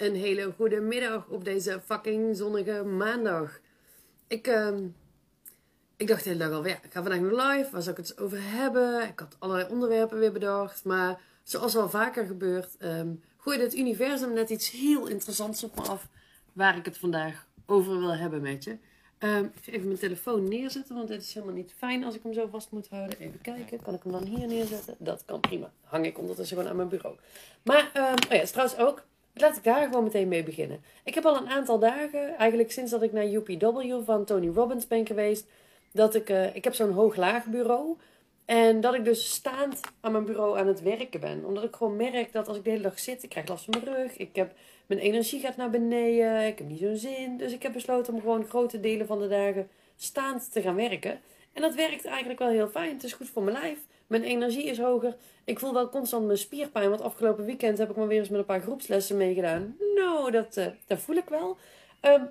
[0.00, 3.60] Een hele goede middag op deze fucking zonnige maandag.
[4.26, 4.86] Ik, ehm,
[5.96, 7.68] ik dacht hele dag al, ja, ik ga vandaag nog live.
[7.70, 9.08] Waar zou ik het over hebben?
[9.08, 10.84] Ik had allerlei onderwerpen weer bedacht.
[10.84, 15.82] Maar zoals al vaker gebeurt, um, gooide het universum net iets heel interessants op me
[15.82, 16.08] af.
[16.52, 18.70] Waar ik het vandaag over wil hebben met je.
[19.18, 22.22] Um, ik ga even mijn telefoon neerzetten, want het is helemaal niet fijn als ik
[22.22, 23.18] hem zo vast moet houden.
[23.18, 24.94] Even kijken, kan ik hem dan hier neerzetten?
[24.98, 25.72] Dat kan prima.
[25.84, 27.16] Hang ik ondertussen gewoon aan mijn bureau.
[27.62, 29.08] Maar, um, oh ja, trouwens ook,
[29.40, 30.82] laat ik daar gewoon meteen mee beginnen.
[31.04, 34.86] Ik heb al een aantal dagen, eigenlijk sinds dat ik naar UPW van Tony Robbins
[34.86, 35.46] ben geweest,
[35.92, 37.96] dat ik, uh, ik heb zo'n hoog-laag bureau.
[38.44, 41.44] En dat ik dus staand aan mijn bureau aan het werken ben.
[41.44, 43.82] Omdat ik gewoon merk dat als ik de hele dag zit, ik krijg last van
[43.82, 44.16] mijn rug.
[44.16, 44.52] Ik heb,
[44.86, 46.46] mijn energie gaat naar beneden.
[46.46, 47.36] Ik heb niet zo'n zin.
[47.36, 51.20] Dus ik heb besloten om gewoon grote delen van de dagen staand te gaan werken.
[51.52, 52.92] En dat werkt eigenlijk wel heel fijn.
[52.92, 53.78] Het is goed voor mijn lijf.
[54.10, 55.16] Mijn energie is hoger.
[55.44, 56.88] Ik voel wel constant mijn spierpijn.
[56.88, 59.76] Want afgelopen weekend heb ik maar weer eens met een paar groepslessen meegedaan.
[59.94, 61.56] Nou, dat, uh, dat voel ik wel.
[62.02, 62.30] Um,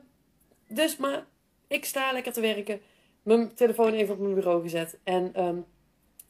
[0.67, 1.25] dus, maar
[1.67, 2.81] ik sta lekker te werken.
[3.23, 4.97] Mijn telefoon even op mijn bureau gezet.
[5.03, 5.65] En um,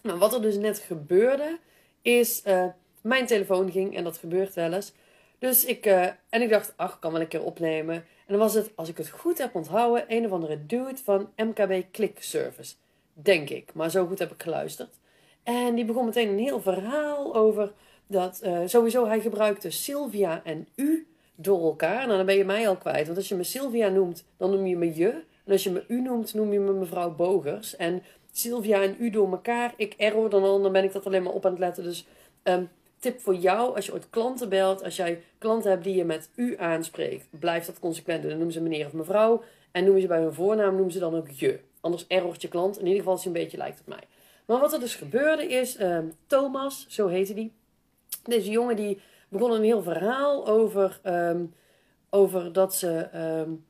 [0.02, 1.60] nou, wat er dus net gebeurde,
[2.02, 2.66] is uh,
[3.02, 3.96] mijn telefoon ging.
[3.96, 4.94] En dat gebeurt wel eens.
[5.40, 7.96] Dus ik, uh, en ik dacht, ach, kan wel een keer opnemen.
[7.96, 11.32] En dan was het, als ik het goed heb onthouden, een of andere dude van
[11.36, 12.74] MKB Click Service.
[13.14, 13.74] Denk ik.
[13.74, 14.98] Maar zo goed heb ik geluisterd.
[15.44, 17.72] En die begon meteen een heel verhaal over
[18.08, 22.06] dat uh, sowieso hij gebruikte Sylvia en u door elkaar.
[22.06, 23.06] Nou, dan ben je mij al kwijt.
[23.06, 25.10] Want als je me Sylvia noemt, dan noem je me je.
[25.46, 27.76] En als je me u noemt, noem je me mevrouw Bogers.
[27.76, 29.74] En Sylvia en u door elkaar.
[29.78, 31.84] Ik error dan al, dan ben ik dat alleen maar op aan het letten.
[31.84, 32.06] Dus
[32.44, 36.06] um, tip voor jou, als je ooit klanten belt, als jij klanten hebt die je
[36.06, 38.30] met u aanspreekt, blijf dat consequent doen.
[38.30, 39.44] Dan noemen ze meneer of mevrouw.
[39.72, 41.60] En noemen ze bij hun voornaam, noemen ze dan ook je.
[41.82, 42.76] Anders errort je klant.
[42.76, 44.04] In ieder geval als hij een beetje lijkt op mij.
[44.50, 47.54] Maar wat er dus gebeurde is, um, Thomas, zo heette die.
[48.24, 51.54] Deze jongen die begon een heel verhaal over, um,
[52.10, 53.10] over dat ze...
[53.16, 53.66] Um,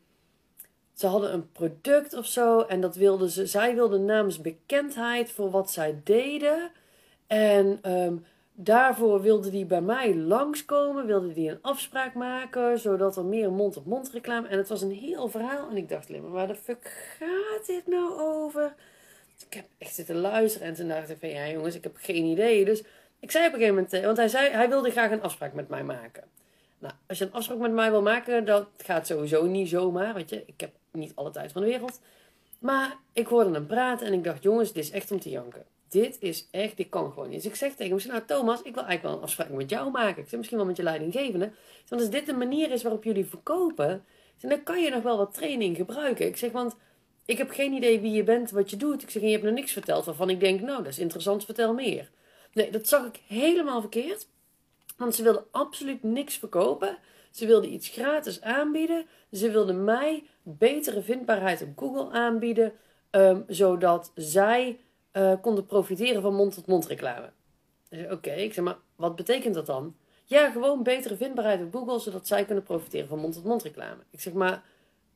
[0.93, 5.49] ze hadden een product of zo en dat wilden ze, zij wilden namens bekendheid voor
[5.49, 6.71] wat zij deden.
[7.27, 7.79] En
[8.53, 14.01] daarvoor wilde die bij mij langskomen, wilde die een afspraak maken, zodat er meer mond-op-mond
[14.01, 14.47] -mond reclame.
[14.47, 17.65] En het was een heel verhaal en ik dacht alleen maar, waar de fuck gaat
[17.65, 18.75] dit nou over?
[19.45, 22.25] Ik heb echt zitten luisteren en toen dacht ik van, ja jongens, ik heb geen
[22.25, 22.65] idee.
[22.65, 22.83] Dus
[23.19, 25.69] ik zei op een gegeven moment, want hij zei, hij wilde graag een afspraak met
[25.69, 26.23] mij maken.
[26.79, 30.29] Nou, als je een afspraak met mij wil maken, dat gaat sowieso niet zomaar, weet
[30.29, 30.43] je.
[30.45, 31.99] Ik heb niet alle tijd van de wereld.
[32.59, 35.65] Maar ik hoorde hem praten en ik dacht, jongens, dit is echt om te janken.
[35.89, 37.37] Dit is echt, dit kan gewoon niet.
[37.37, 39.91] Dus ik zeg tegen hem, nou Thomas, ik wil eigenlijk wel een afspraak met jou
[39.91, 40.21] maken.
[40.21, 41.51] Ik zeg, misschien wel met je leidinggevende.
[41.87, 44.05] Want als dit de manier is waarop jullie verkopen,
[44.39, 46.25] dan kan je nog wel wat training gebruiken.
[46.27, 46.75] Ik zeg, want
[47.29, 49.03] ik heb geen idee wie je bent, wat je doet.
[49.03, 51.73] Ik zeg, je hebt nog niks verteld waarvan ik denk, nou, dat is interessant, vertel
[51.73, 52.09] meer.
[52.53, 54.27] Nee, dat zag ik helemaal verkeerd.
[54.97, 56.97] Want ze wilden absoluut niks verkopen.
[57.31, 59.05] Ze wilden iets gratis aanbieden.
[59.31, 62.73] Ze wilden mij betere vindbaarheid op Google aanbieden.
[63.11, 64.79] Um, zodat zij
[65.13, 67.29] uh, konden profiteren van mond-tot-mond reclame.
[68.11, 69.95] Oké, ik zeg maar, wat betekent dat dan?
[70.25, 74.01] Ja, gewoon betere vindbaarheid op Google, zodat zij kunnen profiteren van mond-tot-mond reclame.
[74.09, 74.63] Ik zeg maar,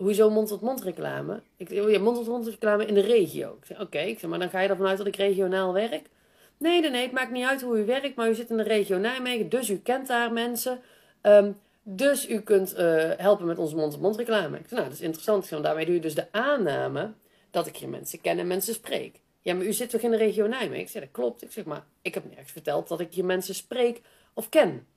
[0.03, 1.41] hoezo mond-tot-mond reclame?
[1.57, 3.57] Ik zeg, oh ja, mond-tot-mond reclame in de regio.
[3.67, 6.09] Ik oké, maar, dan ga je ervan uit dat ik regionaal werk.
[6.57, 8.63] Nee, nee, nee, het maakt niet uit hoe u werkt, maar u zit in de
[8.63, 10.79] regio Nijmegen, dus u kent daar mensen.
[11.21, 14.57] Um, dus u kunt uh, helpen met onze mond-op-mond reclame.
[14.57, 15.45] Ik nou, dat is interessant.
[15.45, 17.11] Zeg, daarmee doe je dus de aanname
[17.51, 19.19] dat ik hier mensen ken en mensen spreek.
[19.41, 20.83] Ja, maar u zit toch in de regio Nijmegen?
[20.83, 21.43] Ik zeg, dat klopt.
[21.43, 24.01] Ik zeg, maar ik heb nergens verteld dat ik hier mensen spreek
[24.33, 24.87] of ken.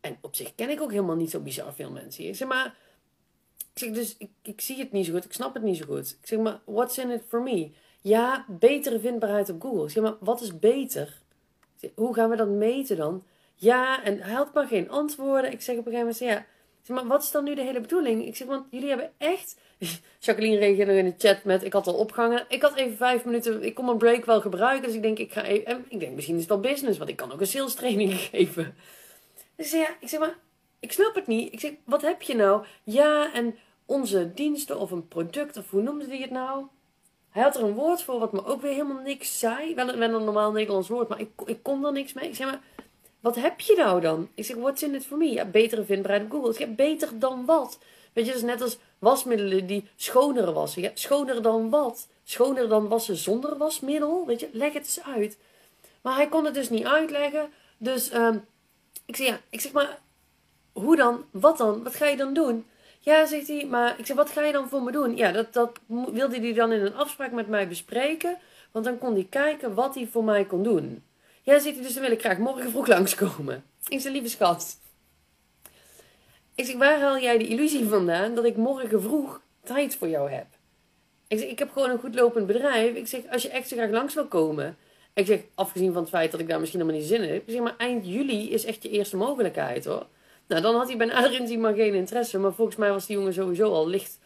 [0.00, 2.30] En op zich ken ik ook helemaal niet zo bizar veel mensen hier.
[2.30, 2.74] Ik zeg, maar...
[3.78, 5.24] Ik zeg, dus ik, ik zie het niet zo goed.
[5.24, 6.16] Ik snap het niet zo goed.
[6.20, 7.70] Ik zeg, maar what's in it for me?
[8.00, 9.84] Ja, betere vindbaarheid op Google.
[9.84, 11.20] Ik zeg, maar wat is beter?
[11.94, 13.24] Hoe gaan we dat meten dan?
[13.54, 15.52] Ja, en hij had maar geen antwoorden.
[15.52, 16.46] Ik zeg op een gegeven moment, ja,
[16.82, 18.26] zeg maar, wat is dan nu de hele bedoeling?
[18.26, 19.56] Ik zeg, want jullie hebben echt...
[20.18, 22.44] Jacqueline reageerde in de chat met, ik had al opgehangen.
[22.48, 24.86] Ik had even vijf minuten, ik kon mijn break wel gebruiken.
[24.86, 27.16] Dus ik denk, ik ga even, ik denk, misschien is het wel business, want ik
[27.16, 28.74] kan ook een sales training geven.
[29.56, 30.36] Dus ja, ik zeg maar,
[30.80, 31.52] ik snap het niet.
[31.52, 32.64] Ik zeg, wat heb je nou?
[32.84, 33.58] Ja, en
[33.88, 36.64] onze diensten of een product, of hoe noemde hij het nou?
[37.30, 39.74] Hij had er een woord voor wat me ook weer helemaal niks zei.
[39.74, 42.28] Wel, wel een normaal Nederlands woord, maar ik, ik kon er niks mee.
[42.28, 42.60] Ik zeg maar,
[43.20, 44.28] wat heb je nou dan?
[44.34, 45.32] Ik zeg, what's in it for me?
[45.32, 46.50] Ja, betere vindbaarheid op Google.
[46.50, 47.78] Ik zeg, beter dan wat?
[48.12, 50.82] Weet je, dat is net als wasmiddelen die schoner wassen.
[50.82, 52.08] Ja, schoner dan wat?
[52.24, 54.26] Schoner dan wassen zonder wasmiddel?
[54.26, 55.38] Weet je, leg het eens uit.
[56.02, 57.52] Maar hij kon het dus niet uitleggen.
[57.78, 58.44] Dus um,
[59.06, 59.98] ik zeg, ja, ik zeg maar,
[60.72, 61.24] hoe dan?
[61.30, 61.82] Wat dan?
[61.82, 62.66] Wat ga je dan doen?
[63.08, 65.16] Ja, zegt hij, maar ik zeg, wat ga je dan voor me doen?
[65.16, 68.38] Ja, dat, dat wilde hij dan in een afspraak met mij bespreken.
[68.70, 71.02] Want dan kon hij kijken wat hij voor mij kon doen.
[71.42, 73.64] Ja, zegt hij, dus dan wil ik graag morgen vroeg langskomen.
[73.88, 74.78] Ik zei, lieve schat.
[76.54, 80.30] Ik zeg, waar haal jij de illusie vandaan dat ik morgen vroeg tijd voor jou
[80.30, 80.46] heb?
[81.28, 82.94] Ik zeg, ik heb gewoon een goed lopend bedrijf.
[82.94, 84.76] Ik zeg, als je echt zo graag langs wil komen.
[85.14, 87.42] Ik zeg, afgezien van het feit dat ik daar misschien helemaal niet zin in heb.
[87.46, 90.06] Ik zeg, maar eind juli is echt je eerste mogelijkheid hoor.
[90.48, 92.38] Nou, dan had hij bij inzien maar geen interesse.
[92.38, 94.18] Maar volgens mij was die jongen sowieso al licht...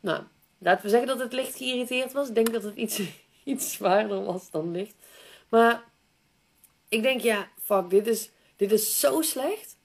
[0.00, 0.22] Nou,
[0.58, 2.28] laten we zeggen dat het licht geïrriteerd was.
[2.28, 3.00] Ik denk dat het iets,
[3.44, 4.94] iets zwaarder was dan licht.
[5.48, 5.84] Maar
[6.88, 9.76] ik denk, ja, fuck, dit is, dit is zo slecht.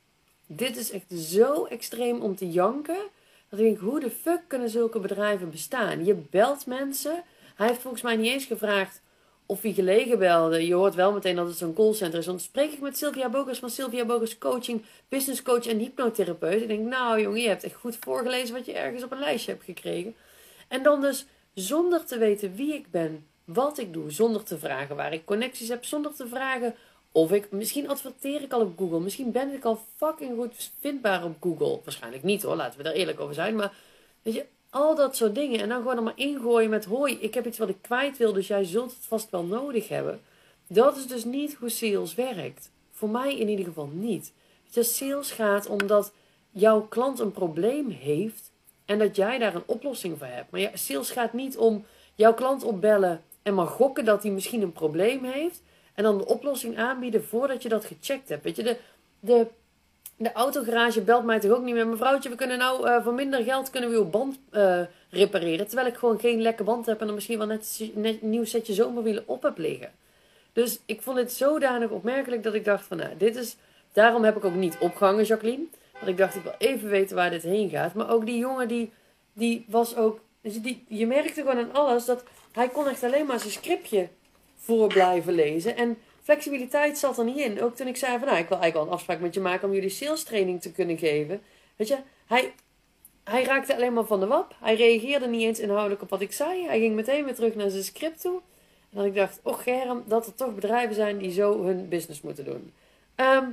[0.47, 2.99] Dit is echt zo extreem om te janken.
[3.49, 6.05] Dat ik denk, hoe de fuck kunnen zulke bedrijven bestaan?
[6.05, 7.23] Je belt mensen.
[7.55, 9.01] Hij heeft volgens mij niet eens gevraagd
[9.45, 10.67] of hij gelegen belde.
[10.67, 12.25] Je hoort wel meteen dat het zo'n callcenter is.
[12.25, 16.61] Want spreek ik met Sylvia Bogers van Sylvia Bogers Coaching, Business Coach en Hypnotherapeut.
[16.61, 19.51] Ik denk, nou jongen, je hebt echt goed voorgelezen wat je ergens op een lijstje
[19.51, 20.15] hebt gekregen.
[20.67, 24.95] En dan dus zonder te weten wie ik ben, wat ik doe, zonder te vragen
[24.95, 26.75] waar ik connecties heb, zonder te vragen
[27.11, 28.99] of ik, misschien adverteer ik al op Google.
[28.99, 31.79] Misschien ben ik al fucking goed vindbaar op Google.
[31.83, 33.55] Waarschijnlijk niet hoor, laten we daar eerlijk over zijn.
[33.55, 33.73] Maar
[34.21, 34.45] weet je,
[34.75, 35.59] al dat soort dingen.
[35.59, 38.47] En dan gewoon maar ingooien met: hoi, ik heb iets wat ik kwijt wil, dus
[38.47, 40.21] jij zult het vast wel nodig hebben.
[40.67, 42.71] Dat is dus niet hoe sales werkt.
[42.91, 44.33] Voor mij in ieder geval niet.
[44.69, 46.13] Je, sales gaat omdat
[46.51, 48.51] jouw klant een probleem heeft
[48.85, 50.51] en dat jij daar een oplossing voor hebt.
[50.51, 51.85] Maar ja, sales gaat niet om
[52.15, 55.61] jouw klant opbellen en maar gokken dat hij misschien een probleem heeft.
[55.93, 58.43] En dan de oplossing aanbieden voordat je dat gecheckt hebt.
[58.43, 58.77] Weet je, de,
[59.19, 59.47] de,
[60.17, 61.87] de autogarage belt mij toch ook niet meer.
[61.87, 65.67] Mevrouwtje, we kunnen nou uh, voor minder geld kunnen we uw band uh, repareren.
[65.67, 68.45] Terwijl ik gewoon geen lekke band heb en dan misschien wel net, net een nieuw
[68.45, 69.91] setje zomerwielen op heb liggen.
[70.53, 73.55] Dus ik vond het zodanig opmerkelijk dat ik dacht van nou, dit is...
[73.93, 75.63] Daarom heb ik ook niet opgehangen, Jacqueline.
[75.93, 77.93] Want ik dacht, ik wil even weten waar dit heen gaat.
[77.93, 78.91] Maar ook die jongen, die,
[79.33, 80.19] die was ook...
[80.41, 84.07] Dus die, je merkte gewoon aan alles dat hij kon echt alleen maar zijn scriptje
[84.55, 85.77] voor blijven lezen.
[85.77, 87.61] En flexibiliteit zat er niet in.
[87.61, 89.67] Ook toen ik zei van nou, ik wil eigenlijk wel een afspraak met je maken
[89.67, 91.41] om jullie sales training te kunnen geven.
[91.75, 92.53] Weet je, hij,
[93.23, 94.55] hij raakte alleen maar van de wap.
[94.59, 96.65] Hij reageerde niet eens inhoudelijk op wat ik zei.
[96.65, 98.41] Hij ging meteen weer terug naar zijn script toe.
[98.89, 102.21] En dan ik dacht, oh Germ, dat er toch bedrijven zijn die zo hun business
[102.21, 102.73] moeten doen.
[103.15, 103.45] Ehm,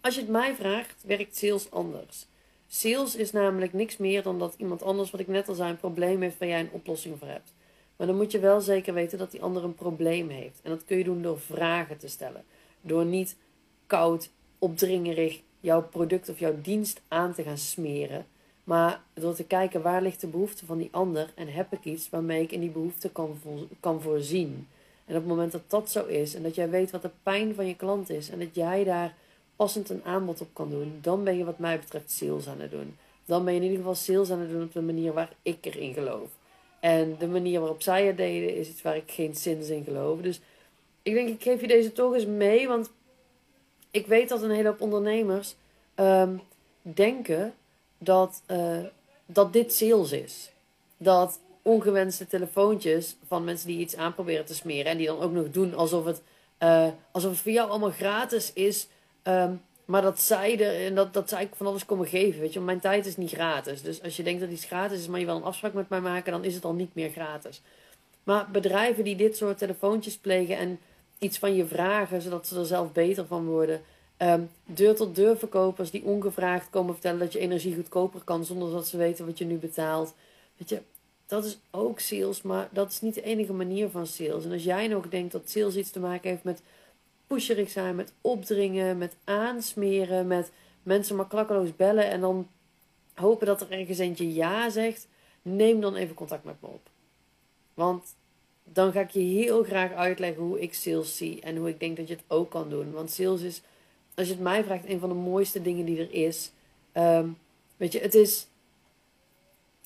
[0.00, 2.26] als je het mij vraagt, werkt sales anders.
[2.68, 5.76] Sales is namelijk niks meer dan dat iemand anders, wat ik net al zei, een
[5.76, 7.52] probleem heeft waar jij een oplossing voor hebt.
[7.98, 10.60] Maar dan moet je wel zeker weten dat die ander een probleem heeft.
[10.62, 12.44] En dat kun je doen door vragen te stellen.
[12.80, 13.36] Door niet
[13.86, 18.26] koud, opdringerig jouw product of jouw dienst aan te gaan smeren.
[18.64, 22.10] Maar door te kijken waar ligt de behoefte van die ander en heb ik iets
[22.10, 23.38] waarmee ik in die behoefte kan,
[23.80, 24.68] kan voorzien.
[25.04, 27.54] En op het moment dat dat zo is en dat jij weet wat de pijn
[27.54, 29.14] van je klant is en dat jij daar
[29.56, 32.70] passend een aanbod op kan doen, dan ben je wat mij betreft sales aan het
[32.70, 32.96] doen.
[33.24, 35.66] Dan ben je in ieder geval sales aan het doen op de manier waar ik
[35.66, 36.37] erin geloof.
[36.80, 40.20] En de manier waarop zij het deden is iets waar ik geen zin in geloof.
[40.20, 40.40] Dus
[41.02, 42.68] ik denk, ik geef je deze toch eens mee.
[42.68, 42.90] Want
[43.90, 45.54] ik weet dat een hele hoop ondernemers
[45.94, 46.36] ehm,
[46.82, 47.54] denken
[47.98, 48.78] dat, uh,
[49.26, 50.50] dat dit sales is.
[50.96, 54.92] Dat ongewenste telefoontjes van mensen die iets aanproberen te smeren.
[54.92, 56.22] En die dan ook nog doen alsof het,
[56.62, 58.88] uh, alsof het voor jou allemaal gratis is.
[59.22, 62.40] Um, maar dat zij er, en dat, dat zij van alles komen geven.
[62.40, 63.82] Weet je, mijn tijd is niet gratis.
[63.82, 66.00] Dus als je denkt dat iets gratis is, maar je wil een afspraak met mij
[66.00, 67.62] maken, dan is het al niet meer gratis.
[68.24, 70.78] Maar bedrijven die dit soort telefoontjes plegen en
[71.18, 73.80] iets van je vragen, zodat ze er zelf beter van worden.
[74.64, 79.26] Deur-tot-deur verkopers die ongevraagd komen vertellen dat je energie goedkoper kan zonder dat ze weten
[79.26, 80.14] wat je nu betaalt.
[80.56, 80.80] Weet je,
[81.26, 84.44] dat is ook sales, maar dat is niet de enige manier van sales.
[84.44, 86.62] En als jij nog denkt dat sales iets te maken heeft met
[87.28, 90.50] pusherig zijn, met opdringen, met aansmeren, met
[90.82, 92.48] mensen maar klakkeloos bellen en dan
[93.14, 95.06] hopen dat er ergens eentje ja zegt,
[95.42, 96.88] neem dan even contact met me op.
[97.74, 98.14] Want
[98.64, 101.96] dan ga ik je heel graag uitleggen hoe ik sales zie en hoe ik denk
[101.96, 102.92] dat je het ook kan doen.
[102.92, 103.62] Want sales is,
[104.14, 106.50] als je het mij vraagt, een van de mooiste dingen die er is.
[106.94, 107.38] Um,
[107.76, 108.46] weet je, het is,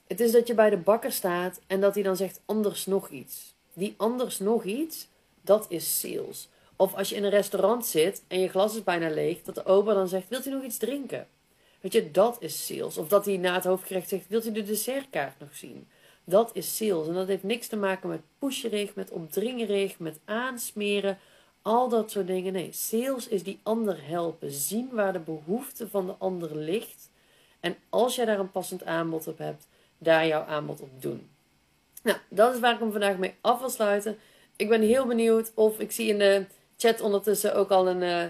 [0.07, 3.09] het is dat je bij de bakker staat en dat hij dan zegt anders nog
[3.09, 3.55] iets.
[3.73, 5.09] Die anders nog iets,
[5.41, 6.49] dat is sales.
[6.83, 9.65] Of als je in een restaurant zit en je glas is bijna leeg, dat de
[9.65, 11.27] ober dan zegt: Wilt u nog iets drinken?
[11.81, 12.99] Weet je, dat is sales.
[12.99, 15.89] Of dat hij na het hoofdgerecht zegt: Wilt u de dessertkaart nog zien?
[16.25, 17.09] Dat is sales.
[17.09, 21.19] En dat heeft niks te maken met pusherig, met opdringerig, met aansmeren.
[21.63, 22.53] Al dat soort dingen.
[22.53, 24.51] Nee, sales is die ander helpen.
[24.51, 27.11] Zien waar de behoefte van de ander ligt.
[27.61, 31.29] En als jij daar een passend aanbod op hebt, daar jouw aanbod op doen.
[32.03, 34.19] Nou, dat is waar ik hem vandaag mee af wil sluiten.
[34.57, 36.45] Ik ben heel benieuwd of ik zie in de
[36.77, 38.25] chat ondertussen ook al een, uh,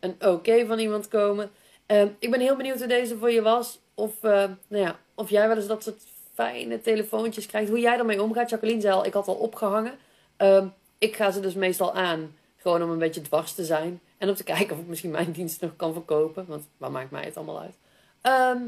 [0.00, 1.50] een oké van iemand komen.
[1.86, 3.78] Uh, ik ben heel benieuwd hoe deze voor je was.
[3.94, 4.32] Of, uh,
[4.68, 6.02] nou ja, of jij wel eens dat soort
[6.34, 7.68] fijne telefoontjes krijgt.
[7.68, 8.50] Hoe jij ermee omgaat.
[8.50, 9.98] Jacqueline zei al, ik had al opgehangen.
[10.36, 10.66] Ehm,
[10.98, 12.36] ik ga ze dus meestal aan.
[12.56, 14.00] Gewoon om een beetje dwars te zijn.
[14.18, 16.46] En om te kijken of ik misschien mijn dienst nog kan verkopen.
[16.46, 17.74] Want waar maakt mij het allemaal uit?
[18.20, 18.62] Ehm,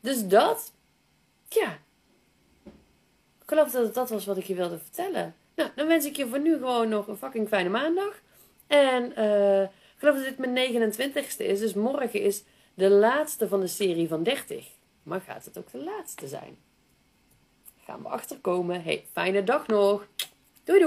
[0.00, 0.72] dus dat.
[1.48, 1.78] Ja.
[3.42, 5.34] Ik geloof dat het dat was wat ik je wilde vertellen.
[5.54, 8.20] Nou, dan wens ik je voor nu gewoon nog een fucking fijne maandag.
[8.68, 11.60] En eh, ik geloof dat dit mijn 29ste is.
[11.60, 12.44] Dus morgen is
[12.74, 14.66] de laatste van de serie van 30.
[15.02, 16.56] Maar gaat het ook de laatste zijn?
[17.84, 18.82] Gaan we achterkomen.
[18.82, 20.06] Hey, fijne dag nog.
[20.64, 20.86] Doei doei.